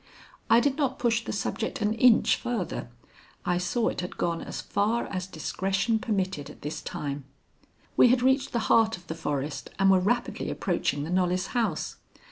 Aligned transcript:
I 0.49 0.59
did 0.59 0.77
not 0.77 0.97
push 0.97 1.23
the 1.23 1.31
subject 1.31 1.79
an 1.79 1.93
inch 1.93 2.35
farther. 2.35 2.89
I 3.45 3.59
saw 3.59 3.87
it 3.89 4.01
had 4.01 4.17
gone 4.17 4.41
as 4.41 4.59
far 4.59 5.05
as 5.05 5.27
discretion 5.27 5.99
permitted 5.99 6.49
at 6.49 6.63
this 6.63 6.81
time. 6.81 7.25
We 7.95 8.07
had 8.07 8.23
reached 8.23 8.51
the 8.51 8.65
heart 8.67 8.97
of 8.97 9.05
the 9.05 9.13
forest 9.13 9.69
and 9.77 9.91
were 9.91 9.99
rapidly 9.99 10.49
approaching 10.49 11.03
the 11.03 11.11
Knollys 11.11 11.49
house. 11.53 11.97